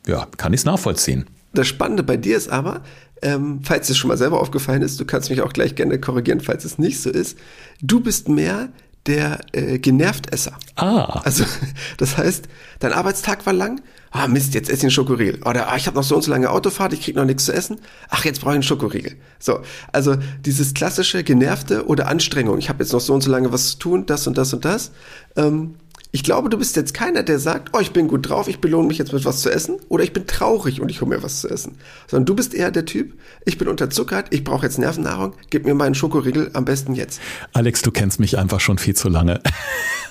[0.04, 1.26] ja, kann ich es nachvollziehen.
[1.54, 2.82] Das Spannende bei dir ist aber,
[3.22, 6.40] ähm, falls es schon mal selber aufgefallen ist, du kannst mich auch gleich gerne korrigieren,
[6.40, 7.38] falls es nicht so ist,
[7.80, 8.70] du bist mehr
[9.06, 10.58] der äh, Genervtesser.
[10.74, 11.20] Ah.
[11.24, 11.44] Also
[11.98, 12.48] das heißt,
[12.80, 13.80] dein Arbeitstag war lang.
[14.12, 15.40] Ah Mist, jetzt esse ich einen Schokoriegel.
[15.44, 17.52] Oder ah, ich habe noch so und so lange Autofahrt, ich krieg noch nichts zu
[17.52, 17.80] essen.
[18.08, 19.16] Ach, jetzt brauche ich einen Schokoriegel.
[19.38, 19.60] So,
[19.92, 22.58] also dieses klassische Genervte oder Anstrengung.
[22.58, 24.64] Ich habe jetzt noch so und so lange was zu tun, das und das und
[24.64, 24.90] das.
[25.36, 25.76] Ähm,
[26.12, 28.88] ich glaube, du bist jetzt keiner, der sagt, oh, ich bin gut drauf, ich belohne
[28.88, 31.40] mich jetzt mit was zu essen oder ich bin traurig und ich hole mir was
[31.40, 31.76] zu essen.
[32.08, 33.12] Sondern du bist eher der Typ,
[33.44, 37.20] ich bin unterzuckert, ich brauche jetzt Nervennahrung, gib mir meinen Schokoriegel am besten jetzt.
[37.52, 39.40] Alex, du kennst mich einfach schon viel zu lange.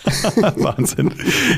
[0.55, 1.13] Wahnsinn.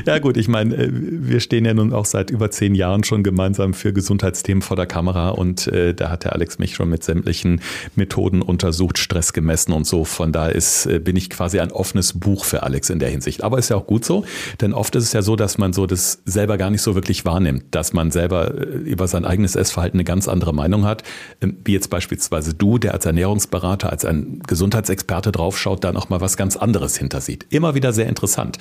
[0.06, 3.22] Ja gut, ich meine, äh, wir stehen ja nun auch seit über zehn Jahren schon
[3.22, 7.04] gemeinsam für Gesundheitsthemen vor der Kamera und äh, da hat der Alex mich schon mit
[7.04, 7.60] sämtlichen
[7.94, 10.04] Methoden untersucht, Stress gemessen und so.
[10.04, 13.44] Von da ist, äh, bin ich quasi ein offenes Buch für Alex in der Hinsicht.
[13.44, 14.24] Aber ist ja auch gut so,
[14.60, 17.24] denn oft ist es ja so, dass man so das selber gar nicht so wirklich
[17.24, 21.02] wahrnimmt, dass man selber äh, über sein eigenes Essverhalten eine ganz andere Meinung hat,
[21.40, 26.20] ähm, wie jetzt beispielsweise du, der als Ernährungsberater, als ein Gesundheitsexperte draufschaut, da noch mal
[26.20, 27.46] was ganz anderes hintersieht.
[27.50, 28.58] Immer wieder sehr interessant interessant.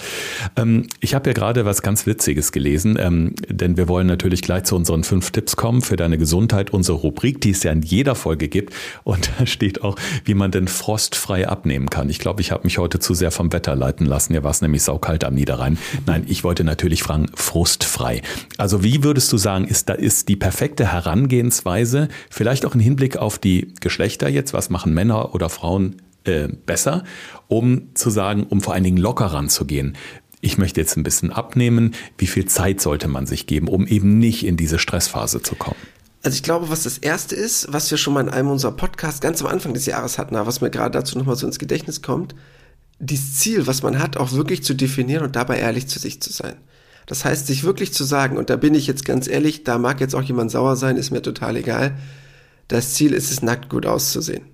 [0.56, 4.64] Ähm, ich habe ja gerade was ganz Witziges gelesen, ähm, denn wir wollen natürlich gleich
[4.64, 8.16] zu unseren fünf Tipps kommen für deine Gesundheit, unsere Rubrik, die es ja in jeder
[8.16, 8.74] Folge gibt.
[9.04, 12.10] Und da steht auch, wie man denn frostfrei abnehmen kann.
[12.10, 14.34] Ich glaube, ich habe mich heute zu sehr vom Wetter leiten lassen.
[14.34, 15.61] Hier war es nämlich saukalt am Niederrhein.
[16.06, 18.22] Nein, ich wollte natürlich fragen, frustfrei.
[18.58, 23.18] Also wie würdest du sagen, ist da ist die perfekte Herangehensweise, vielleicht auch im Hinblick
[23.18, 27.04] auf die Geschlechter jetzt, was machen Männer oder Frauen äh, besser,
[27.48, 29.98] um zu sagen, um vor allen Dingen locker ranzugehen.
[30.42, 31.94] Ich möchte jetzt ein bisschen abnehmen.
[32.18, 35.78] Wie viel Zeit sollte man sich geben, um eben nicht in diese Stressphase zu kommen?
[36.24, 39.22] Also ich glaube, was das erste ist, was wir schon mal in einem unserer Podcasts
[39.22, 42.36] ganz am Anfang des Jahres hatten, was mir gerade dazu nochmal so ins Gedächtnis kommt,
[43.02, 46.32] dieses Ziel, was man hat, auch wirklich zu definieren und dabei ehrlich zu sich zu
[46.32, 46.56] sein.
[47.08, 50.00] Das heißt, sich wirklich zu sagen, und da bin ich jetzt ganz ehrlich, da mag
[50.00, 51.98] jetzt auch jemand sauer sein, ist mir total egal.
[52.68, 54.46] Das Ziel ist es, nackt gut auszusehen.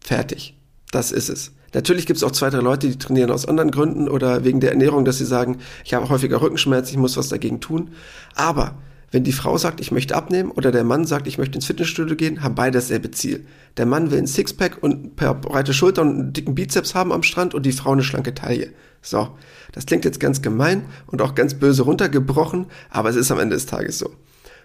[0.00, 0.56] Fertig.
[0.90, 1.52] Das ist es.
[1.74, 4.72] Natürlich gibt es auch zwei, drei Leute, die trainieren aus anderen Gründen oder wegen der
[4.72, 7.90] Ernährung, dass sie sagen, ich habe häufiger Rückenschmerzen, ich muss was dagegen tun.
[8.34, 8.76] Aber
[9.12, 12.16] wenn die Frau sagt, ich möchte abnehmen oder der Mann sagt, ich möchte ins Fitnessstudio
[12.16, 13.46] gehen, haben beide dasselbe Ziel.
[13.76, 17.22] Der Mann will ein Sixpack und per breite Schulter und einen dicken Bizeps haben am
[17.22, 18.70] Strand und die Frau eine schlanke Taille.
[19.02, 19.28] So,
[19.72, 23.54] das klingt jetzt ganz gemein und auch ganz böse runtergebrochen, aber es ist am Ende
[23.54, 24.10] des Tages so.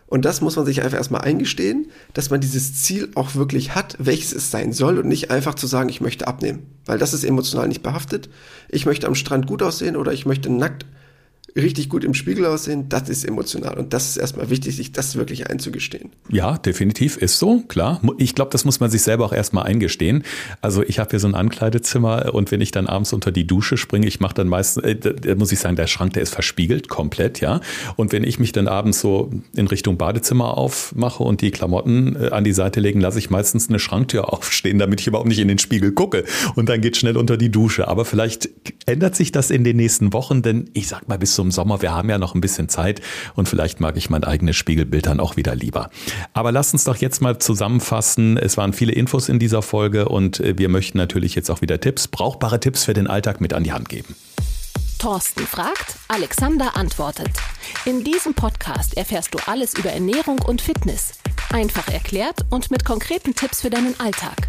[0.05, 3.97] Und das muss man sich einfach erstmal eingestehen, dass man dieses Ziel auch wirklich hat,
[3.99, 6.65] welches es sein soll und nicht einfach zu sagen, ich möchte abnehmen.
[6.85, 8.29] Weil das ist emotional nicht behaftet.
[8.69, 10.85] Ich möchte am Strand gut aussehen oder ich möchte nackt
[11.55, 13.77] richtig gut im Spiegel aussehen, das ist emotional.
[13.77, 16.11] Und das ist erstmal wichtig, sich das wirklich einzugestehen.
[16.29, 18.01] Ja, definitiv ist so, klar.
[18.17, 20.23] Ich glaube, das muss man sich selber auch erstmal eingestehen.
[20.61, 23.77] Also ich habe hier so ein Ankleidezimmer und wenn ich dann abends unter die Dusche
[23.77, 27.41] springe, ich mache dann meistens, äh, muss ich sagen, der Schrank, der ist verspiegelt, komplett,
[27.41, 27.61] ja.
[27.95, 32.29] Und wenn ich mich dann abends so in Richtung Badezimmer aufmache und die Klamotten äh,
[32.29, 35.47] an die Seite legen, lasse ich meistens eine Schranktür aufstehen, damit ich überhaupt nicht in
[35.47, 36.25] den Spiegel gucke.
[36.55, 37.87] Und dann geht schnell unter die Dusche.
[37.87, 38.49] Aber vielleicht
[38.85, 41.93] ändert sich das in den nächsten Wochen, denn ich sag mal, bis zum Sommer, wir
[41.93, 42.99] haben ja noch ein bisschen Zeit
[43.35, 45.91] und vielleicht mag ich mein eigenes Spiegelbild dann auch wieder lieber.
[46.33, 48.37] Aber lasst uns doch jetzt mal zusammenfassen.
[48.37, 51.79] Es waren viele Infos in dieser Folge und äh, wir möchten natürlich jetzt auch wieder
[51.79, 54.15] Tipps, brauchbare Tipps für den Alltag mit an die Hand geben.
[54.97, 57.29] Thorsten fragt, Alexander antwortet.
[57.85, 61.19] In diesem Podcast erfährst du alles über Ernährung und Fitness.
[61.53, 64.47] Einfach erklärt und mit konkreten Tipps für deinen Alltag.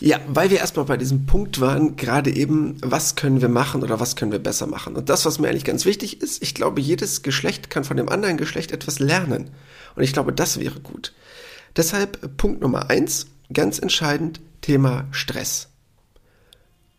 [0.00, 3.98] Ja, weil wir erstmal bei diesem Punkt waren, gerade eben, was können wir machen oder
[3.98, 4.94] was können wir besser machen.
[4.94, 8.08] Und das, was mir eigentlich ganz wichtig ist, ich glaube, jedes Geschlecht kann von dem
[8.08, 9.50] anderen Geschlecht etwas lernen.
[9.96, 11.14] Und ich glaube, das wäre gut.
[11.76, 15.68] Deshalb Punkt Nummer eins, ganz entscheidend, Thema Stress.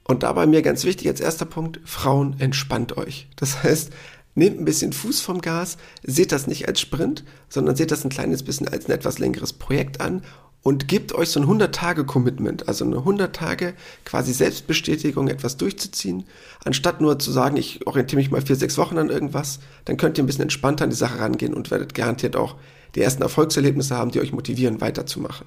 [0.03, 3.27] Und dabei mir ganz wichtig als erster Punkt, Frauen, entspannt euch.
[3.37, 3.91] Das heißt,
[4.35, 8.09] nehmt ein bisschen Fuß vom Gas, seht das nicht als Sprint, sondern seht das ein
[8.09, 10.23] kleines bisschen als ein etwas längeres Projekt an
[10.61, 13.73] und gebt euch so ein 100-Tage-Commitment, also eine 100 Tage
[14.05, 16.25] quasi Selbstbestätigung, etwas durchzuziehen,
[16.65, 20.17] anstatt nur zu sagen, ich orientiere mich mal vier, sechs Wochen an irgendwas, dann könnt
[20.17, 22.55] ihr ein bisschen entspannter an die Sache rangehen und werdet garantiert auch
[22.95, 25.45] die ersten Erfolgserlebnisse haben, die euch motivieren, weiterzumachen.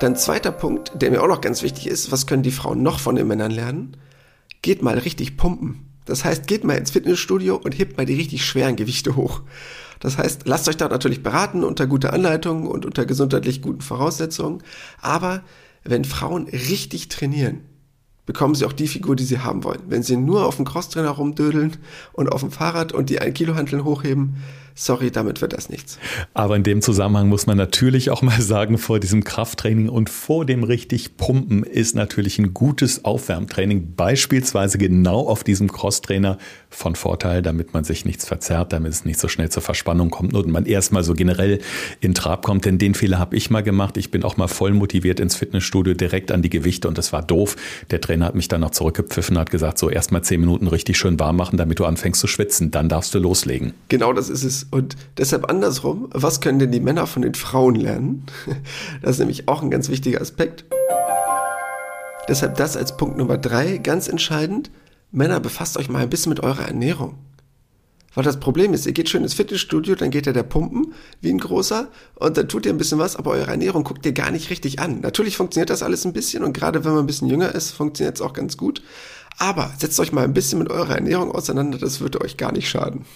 [0.00, 2.98] Dann zweiter Punkt, der mir auch noch ganz wichtig ist, was können die Frauen noch
[2.98, 3.96] von den Männern lernen?
[4.60, 5.86] Geht mal richtig pumpen.
[6.04, 9.42] Das heißt, geht mal ins Fitnessstudio und hebt mal die richtig schweren Gewichte hoch.
[10.02, 14.64] Das heißt, lasst euch da natürlich beraten unter guter Anleitung und unter gesundheitlich guten Voraussetzungen.
[15.00, 15.44] Aber
[15.84, 17.60] wenn Frauen richtig trainieren,
[18.26, 19.80] bekommen sie auch die Figur, die sie haben wollen.
[19.88, 21.76] Wenn sie nur auf dem Crosstrainer rumdödeln
[22.12, 24.36] und auf dem Fahrrad und die 1 Kilo Hanteln hochheben,
[24.74, 25.98] sorry, damit wird das nichts.
[26.34, 30.46] Aber in dem Zusammenhang muss man natürlich auch mal sagen, vor diesem Krafttraining und vor
[30.46, 36.38] dem richtig Pumpen ist natürlich ein gutes Aufwärmtraining, beispielsweise genau auf diesem Crosstrainer
[36.70, 40.34] von Vorteil, damit man sich nichts verzerrt, damit es nicht so schnell zur Verspannung kommt
[40.34, 41.58] und man erstmal so generell
[42.00, 42.64] in Trab kommt.
[42.64, 43.96] Denn den Fehler habe ich mal gemacht.
[43.96, 47.22] Ich bin auch mal voll motiviert ins Fitnessstudio direkt an die Gewichte und das war
[47.22, 47.56] doof.
[47.90, 51.18] Der Trainer hat mich dann noch zurückgepfiffen hat gesagt, so erstmal zehn Minuten richtig schön
[51.18, 52.70] warm machen, damit du anfängst zu schwitzen.
[52.70, 53.74] Dann darfst du loslegen.
[53.88, 54.66] Genau das ist es.
[54.70, 58.24] Und deshalb andersrum, was können denn die Männer von den Frauen lernen?
[59.02, 60.64] Das ist nämlich auch ein ganz wichtiger Aspekt.
[62.28, 64.70] Deshalb das als Punkt Nummer drei, ganz entscheidend.
[65.10, 67.14] Männer, befasst euch mal ein bisschen mit eurer Ernährung.
[68.14, 71.30] Weil das Problem ist, ihr geht schön ins Fitnessstudio, dann geht ihr der pumpen, wie
[71.30, 74.30] ein großer, und dann tut ihr ein bisschen was, aber eure Ernährung guckt ihr gar
[74.30, 75.00] nicht richtig an.
[75.00, 78.16] Natürlich funktioniert das alles ein bisschen und gerade wenn man ein bisschen jünger ist, funktioniert
[78.16, 78.82] es auch ganz gut.
[79.38, 82.68] Aber setzt euch mal ein bisschen mit eurer Ernährung auseinander, das würde euch gar nicht
[82.68, 83.06] schaden.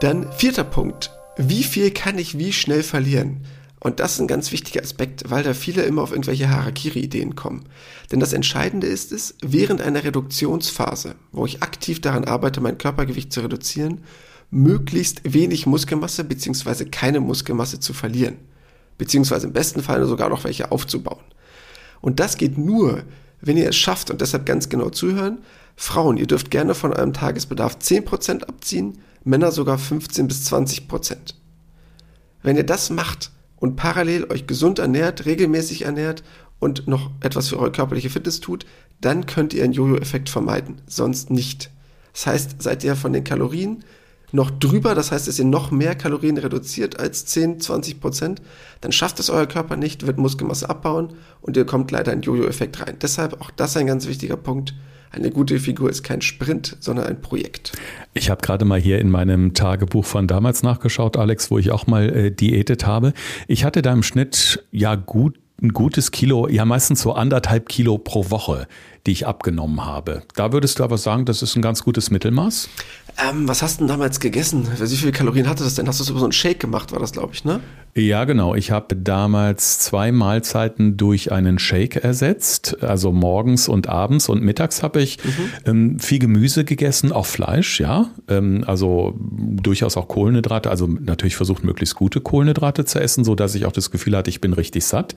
[0.00, 1.10] Dann vierter Punkt.
[1.36, 3.44] Wie viel kann ich wie schnell verlieren?
[3.84, 7.64] Und das ist ein ganz wichtiger Aspekt, weil da viele immer auf irgendwelche Harakiri-Ideen kommen.
[8.12, 13.32] Denn das Entscheidende ist es, während einer Reduktionsphase, wo ich aktiv daran arbeite, mein Körpergewicht
[13.32, 14.04] zu reduzieren,
[14.52, 16.84] möglichst wenig Muskelmasse bzw.
[16.84, 18.36] keine Muskelmasse zu verlieren.
[18.98, 21.24] Beziehungsweise im besten Fall sogar noch welche aufzubauen.
[22.00, 23.02] Und das geht nur,
[23.40, 25.38] wenn ihr es schafft und deshalb ganz genau zuhören.
[25.74, 31.34] Frauen, ihr dürft gerne von eurem Tagesbedarf 10% abziehen, Männer sogar 15 bis 20 Prozent.
[32.44, 36.24] Wenn ihr das macht und parallel euch gesund ernährt, regelmäßig ernährt
[36.58, 38.66] und noch etwas für eure körperliche Fitness tut,
[39.00, 41.70] dann könnt ihr einen Jojo-Effekt vermeiden, sonst nicht.
[42.12, 43.84] Das heißt, seid ihr von den Kalorien
[44.32, 48.42] noch drüber, das heißt, dass ihr noch mehr Kalorien reduziert als 10, 20 Prozent,
[48.80, 52.80] dann schafft es euer Körper nicht, wird Muskelmasse abbauen und ihr kommt leider in Jojo-Effekt
[52.80, 52.96] rein.
[53.00, 54.74] Deshalb auch das ein ganz wichtiger Punkt.
[55.12, 57.72] Eine gute Figur ist kein Sprint, sondern ein Projekt.
[58.14, 61.86] Ich habe gerade mal hier in meinem Tagebuch von damals nachgeschaut, Alex, wo ich auch
[61.86, 63.12] mal äh, diätet habe.
[63.46, 67.98] Ich hatte da im Schnitt ja gut ein gutes Kilo, ja meistens so anderthalb Kilo
[67.98, 68.66] pro Woche,
[69.06, 70.22] die ich abgenommen habe.
[70.34, 72.68] Da würdest du aber sagen, das ist ein ganz gutes Mittelmaß?
[73.18, 74.66] Ähm, was hast du denn damals gegessen?
[74.78, 75.86] Wie viele Kalorien hatte das denn?
[75.86, 77.60] Hast du so einen Shake gemacht, war das, glaube ich, ne?
[77.94, 78.54] Ja, genau.
[78.54, 82.82] Ich habe damals zwei Mahlzeiten durch einen Shake ersetzt.
[82.82, 85.30] Also morgens und abends und mittags habe ich mhm.
[85.66, 88.10] ähm, viel Gemüse gegessen, auch Fleisch, ja.
[88.28, 90.70] Ähm, also durchaus auch Kohlenhydrate.
[90.70, 94.30] Also natürlich versucht, möglichst gute Kohlenhydrate zu essen, so dass ich auch das Gefühl hatte,
[94.30, 95.14] ich bin richtig satt.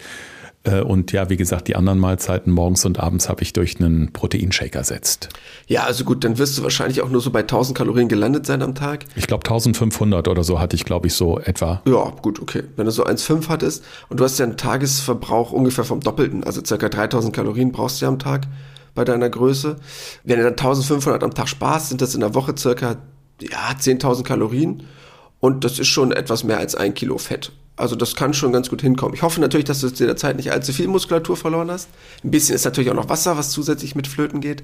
[0.65, 4.11] Äh, und ja, wie gesagt, die anderen Mahlzeiten morgens und abends habe ich durch einen
[4.11, 5.29] Proteinshake ersetzt.
[5.67, 8.61] Ja, also gut, dann wirst du wahrscheinlich auch nur so bei 1000 Kalorien gelandet sein
[8.61, 9.05] am Tag.
[9.15, 11.81] Ich glaube 1500 oder so hatte ich, glaube ich, so etwa.
[11.87, 12.63] Ja, gut, okay.
[12.75, 16.61] Wenn du so 1,5 hattest und du hast ja einen Tagesverbrauch ungefähr vom Doppelten, also
[16.65, 18.47] circa 3000 Kalorien brauchst du ja am Tag
[18.95, 19.75] bei deiner Größe.
[20.23, 22.97] Wenn du dann 1500 am Tag sparst, sind das in der Woche circa
[23.41, 24.83] ja, 10.000 Kalorien.
[25.39, 27.51] Und das ist schon etwas mehr als ein Kilo Fett.
[27.77, 29.15] Also das kann schon ganz gut hinkommen.
[29.15, 31.89] Ich hoffe natürlich, dass du zu der Zeit nicht allzu viel Muskulatur verloren hast.
[32.23, 34.63] Ein bisschen ist natürlich auch noch Wasser, was zusätzlich mit Flöten geht.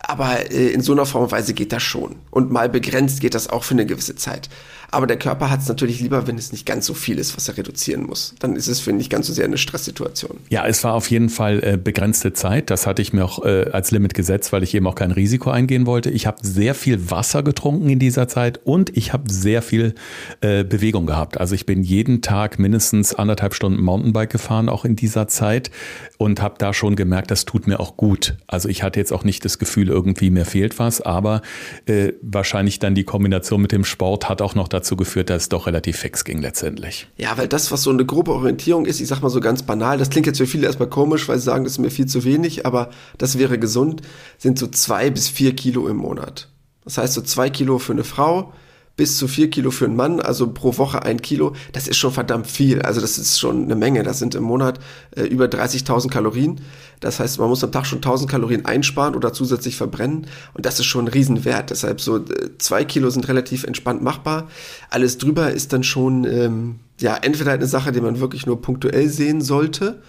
[0.00, 2.16] Aber äh, in so einer Form und Weise geht das schon.
[2.30, 4.48] Und mal begrenzt geht das auch für eine gewisse Zeit.
[4.90, 7.46] Aber der Körper hat es natürlich lieber, wenn es nicht ganz so viel ist, was
[7.46, 8.34] er reduzieren muss.
[8.38, 10.38] Dann ist es für ihn nicht ganz so sehr eine Stresssituation.
[10.48, 12.70] Ja, es war auf jeden Fall äh, begrenzte Zeit.
[12.70, 15.50] Das hatte ich mir auch äh, als Limit gesetzt, weil ich eben auch kein Risiko
[15.50, 16.10] eingehen wollte.
[16.10, 19.94] Ich habe sehr viel Wasser getrunken in dieser Zeit und ich habe sehr viel
[20.40, 21.38] äh, Bewegung gehabt.
[21.38, 25.70] Also ich bin jeden Tag mindestens anderthalb Stunden Mountainbike gefahren, auch in dieser Zeit
[26.16, 28.36] und habe da schon gemerkt, das tut mir auch gut.
[28.46, 31.42] Also ich hatte jetzt auch nicht das Gefühl, irgendwie mir fehlt was, aber
[31.86, 35.48] äh, wahrscheinlich dann die Kombination mit dem Sport hat auch noch dazu geführt, dass es
[35.48, 37.08] doch relativ fix ging letztendlich.
[37.16, 39.98] Ja, weil das, was so eine grobe Orientierung ist, ich sag mal so ganz banal,
[39.98, 42.24] das klingt jetzt für viele erstmal komisch, weil sie sagen, das ist mir viel zu
[42.24, 44.02] wenig, aber das wäre gesund,
[44.38, 46.48] sind so zwei bis vier Kilo im Monat.
[46.84, 48.52] Das heißt so zwei Kilo für eine Frau,
[48.98, 52.12] bis zu vier Kilo für einen Mann, also pro Woche ein Kilo, das ist schon
[52.12, 52.82] verdammt viel.
[52.82, 54.02] Also das ist schon eine Menge.
[54.02, 54.80] Das sind im Monat
[55.16, 56.60] äh, über 30.000 Kalorien.
[56.98, 60.26] Das heißt, man muss am Tag schon 1.000 Kalorien einsparen oder zusätzlich verbrennen.
[60.52, 61.70] Und das ist schon ein Riesenwert.
[61.70, 64.48] Deshalb so äh, zwei Kilo sind relativ entspannt machbar.
[64.90, 69.08] Alles drüber ist dann schon, ähm, ja, entweder eine Sache, die man wirklich nur punktuell
[69.08, 70.02] sehen sollte,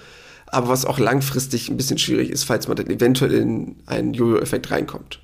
[0.47, 4.71] aber was auch langfristig ein bisschen schwierig ist, falls man dann eventuell in einen Jojo-Effekt
[4.71, 5.19] reinkommt.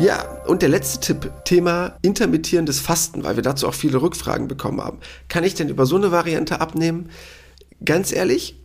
[0.00, 4.80] Ja, und der letzte Tipp, Thema intermittierendes Fasten, weil wir dazu auch viele Rückfragen bekommen
[4.80, 4.98] haben.
[5.28, 7.10] Kann ich denn über so eine Variante abnehmen?
[7.84, 8.60] Ganz ehrlich,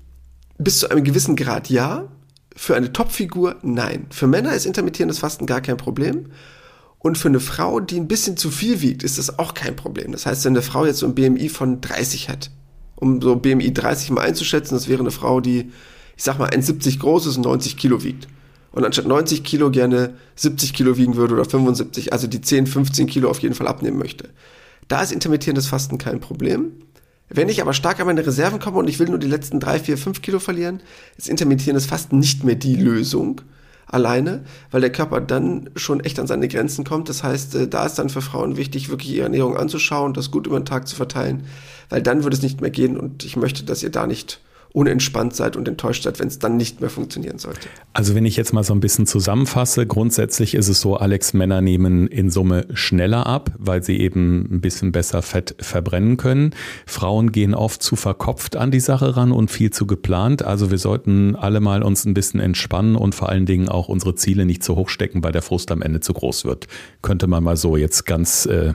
[0.57, 2.07] bis zu einem gewissen Grad ja,
[2.55, 4.07] für eine Topfigur nein.
[4.09, 6.31] Für Männer ist intermittierendes Fasten gar kein Problem.
[6.97, 10.11] Und für eine Frau, die ein bisschen zu viel wiegt, ist das auch kein Problem.
[10.11, 12.49] Das heißt, wenn eine Frau jetzt so ein BMI von 30 hat,
[12.95, 15.71] um so BMI 30 mal einzuschätzen, das wäre eine Frau, die,
[16.17, 18.27] ich sag mal, 1,70 groß ist und 90 Kilo wiegt.
[18.71, 23.07] Und anstatt 90 Kilo gerne 70 Kilo wiegen würde oder 75, also die 10, 15
[23.07, 24.29] Kilo auf jeden Fall abnehmen möchte.
[24.87, 26.71] Da ist intermittierendes Fasten kein Problem.
[27.29, 29.79] Wenn ich aber stark an meine Reserven komme und ich will nur die letzten 3,
[29.79, 30.81] 4, 5 Kilo verlieren,
[31.17, 33.41] ist intermittierendes Fasten nicht mehr die Lösung
[33.85, 37.09] alleine, weil der Körper dann schon echt an seine Grenzen kommt.
[37.09, 40.47] Das heißt, äh, da ist dann für Frauen wichtig, wirklich ihre Ernährung anzuschauen, das gut
[40.47, 41.45] über den Tag zu verteilen,
[41.89, 44.39] weil dann würde es nicht mehr gehen und ich möchte, dass ihr da nicht
[44.71, 47.69] unentspannt seid und enttäuscht seid, wenn es dann nicht mehr funktionieren sollte.
[47.93, 51.61] Also wenn ich jetzt mal so ein bisschen zusammenfasse, grundsätzlich ist es so, Alex, Männer
[51.61, 56.51] nehmen in Summe schneller ab, weil sie eben ein bisschen besser Fett verbrennen können.
[56.85, 60.43] Frauen gehen oft zu verkopft an die Sache ran und viel zu geplant.
[60.43, 64.15] Also wir sollten alle mal uns ein bisschen entspannen und vor allen Dingen auch unsere
[64.15, 66.67] Ziele nicht zu hoch stecken, weil der Frust am Ende zu groß wird.
[67.01, 68.73] Könnte man mal so jetzt ganz äh,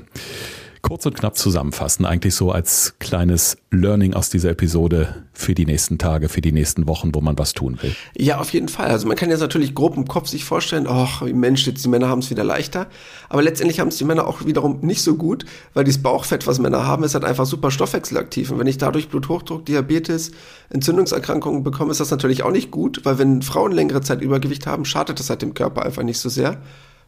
[0.84, 5.98] kurz und knapp zusammenfassen, eigentlich so als kleines Learning aus dieser Episode für die nächsten
[5.98, 7.96] Tage, für die nächsten Wochen, wo man was tun will.
[8.16, 8.88] Ja, auf jeden Fall.
[8.88, 12.08] Also man kann jetzt natürlich grob im Kopf sich vorstellen, ach, Mensch, jetzt die Männer
[12.08, 12.86] haben es wieder leichter.
[13.30, 16.58] Aber letztendlich haben es die Männer auch wiederum nicht so gut, weil dieses Bauchfett, was
[16.58, 18.50] Männer haben, ist halt einfach super stoffwechselaktiv.
[18.50, 20.32] Und wenn ich dadurch Bluthochdruck, Diabetes,
[20.68, 24.84] Entzündungserkrankungen bekomme, ist das natürlich auch nicht gut, weil wenn Frauen längere Zeit Übergewicht haben,
[24.84, 26.60] schadet das halt dem Körper einfach nicht so sehr.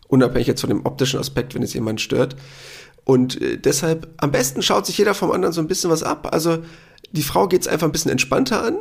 [0.09, 2.37] Unabhängig jetzt von dem optischen Aspekt, wenn es jemand stört.
[3.07, 6.29] Und äh, deshalb, am besten schaut sich jeder vom anderen so ein bisschen was ab.
[6.33, 6.59] Also
[7.13, 8.79] die Frau geht es einfach ein bisschen entspannter an,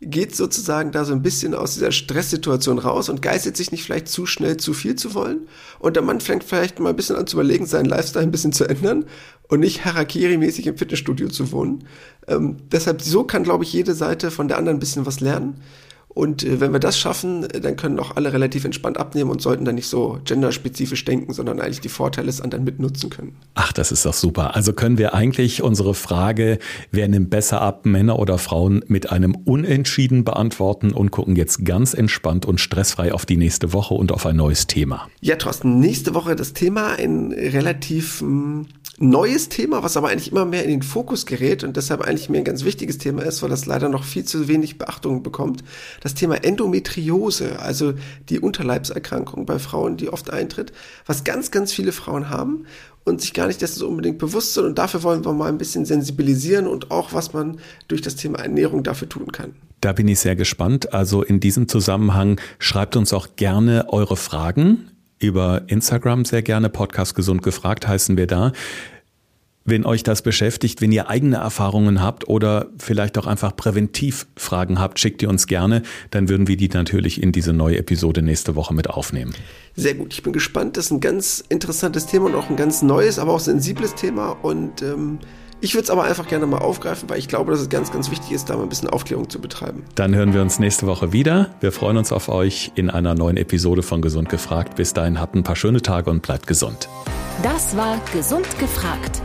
[0.00, 4.08] geht sozusagen da so ein bisschen aus dieser Stresssituation raus und geistet sich nicht vielleicht
[4.08, 5.46] zu schnell zu viel zu wollen.
[5.78, 8.52] Und der Mann fängt vielleicht mal ein bisschen an zu überlegen, seinen Lifestyle ein bisschen
[8.52, 9.04] zu ändern
[9.46, 11.84] und nicht Harakiri-mäßig im Fitnessstudio zu wohnen.
[12.26, 15.60] Ähm, deshalb, so kann, glaube ich, jede Seite von der anderen ein bisschen was lernen.
[16.08, 19.40] Und äh, wenn wir das schaffen, äh, dann können auch alle relativ entspannt abnehmen und
[19.40, 23.36] sollten dann nicht so genderspezifisch denken, sondern eigentlich die Vorteile des anderen mitnutzen können.
[23.54, 24.56] Ach, das ist doch super.
[24.56, 26.58] Also können wir eigentlich unsere Frage,
[26.90, 31.94] wer nimmt besser ab, Männer oder Frauen, mit einem Unentschieden beantworten und gucken jetzt ganz
[31.94, 35.08] entspannt und stressfrei auf die nächste Woche und auf ein neues Thema.
[35.20, 38.66] Ja, Thorsten, nächste Woche das Thema ein relativ mh, hm,
[38.98, 42.38] neues Thema, was aber eigentlich immer mehr in den Fokus gerät und deshalb eigentlich mir
[42.38, 45.62] ein ganz wichtiges Thema ist, weil das leider noch viel zu wenig Beachtung bekommt.
[46.00, 47.94] Das Thema Endometriose, also
[48.28, 50.72] die Unterleibserkrankung bei Frauen, die oft eintritt,
[51.06, 52.64] was ganz, ganz viele Frauen haben
[53.04, 54.64] und sich gar nicht dessen so unbedingt bewusst sind.
[54.64, 57.58] Und dafür wollen wir mal ein bisschen sensibilisieren und auch, was man
[57.88, 59.54] durch das Thema Ernährung dafür tun kann.
[59.80, 60.92] Da bin ich sehr gespannt.
[60.92, 66.68] Also in diesem Zusammenhang schreibt uns auch gerne eure Fragen über Instagram sehr gerne.
[66.68, 68.52] Podcast Gesund gefragt heißen wir da.
[69.64, 74.78] Wenn euch das beschäftigt, wenn ihr eigene Erfahrungen habt oder vielleicht auch einfach präventiv Fragen
[74.78, 75.82] habt, schickt ihr uns gerne.
[76.10, 79.34] Dann würden wir die natürlich in diese neue Episode nächste Woche mit aufnehmen.
[79.76, 80.78] Sehr gut, ich bin gespannt.
[80.78, 84.30] Das ist ein ganz interessantes Thema und auch ein ganz neues, aber auch sensibles Thema.
[84.30, 85.18] Und ähm,
[85.60, 88.10] ich würde es aber einfach gerne mal aufgreifen, weil ich glaube, dass es ganz, ganz
[88.10, 89.84] wichtig ist, da mal ein bisschen Aufklärung zu betreiben.
[89.94, 91.50] Dann hören wir uns nächste Woche wieder.
[91.60, 94.76] Wir freuen uns auf euch in einer neuen Episode von Gesund gefragt.
[94.76, 96.88] Bis dahin habt ein paar schöne Tage und bleibt gesund.
[97.42, 99.20] Das war Gesund gefragt.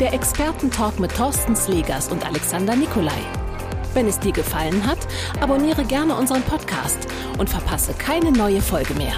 [0.00, 3.10] Der Expertentalk mit Thorsten Slegers und Alexander Nikolai.
[3.94, 4.98] Wenn es dir gefallen hat,
[5.40, 6.98] abonniere gerne unseren Podcast
[7.38, 9.14] und verpasse keine neue Folge mehr.